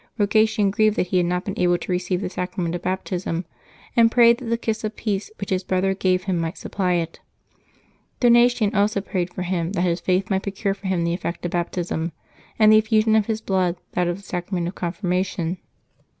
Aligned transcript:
Eogatian 0.19 0.71
grieved 0.71 0.95
that 0.95 1.05
he 1.05 1.17
had 1.17 1.27
not 1.27 1.45
been 1.45 1.59
able 1.59 1.77
to 1.77 1.91
receive 1.91 2.21
the 2.21 2.29
Sacrament 2.31 2.73
of 2.73 2.81
Baptism, 2.81 3.45
and 3.95 4.11
prayed 4.11 4.39
that 4.39 4.45
the 4.45 4.57
kiss 4.57 4.83
of 4.83 4.95
peace 4.95 5.29
which 5.39 5.51
his 5.51 5.63
brother 5.63 5.93
gave 5.93 6.23
him 6.23 6.39
might 6.39 6.57
supply 6.57 6.93
it. 6.93 7.19
Donatian 8.19 8.73
also 8.73 8.99
prayed 8.99 9.31
for 9.31 9.43
him 9.43 9.73
that 9.73 9.83
his 9.83 9.99
faith 9.99 10.31
might 10.31 10.41
procure 10.41 10.73
for 10.73 10.87
him 10.87 11.03
the 11.03 11.13
effect 11.13 11.45
of 11.45 11.51
Baptism, 11.51 12.13
and 12.57 12.71
the 12.71 12.79
effusion 12.79 13.15
of 13.15 13.27
his 13.27 13.41
blood 13.41 13.75
that 13.91 14.07
of 14.07 14.17
the 14.17 14.23
Sacrament 14.23 14.67
of 14.67 14.73
Confirma 14.73 15.23
tion. 15.23 15.59